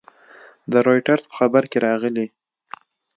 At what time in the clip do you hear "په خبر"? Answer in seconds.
1.29-1.63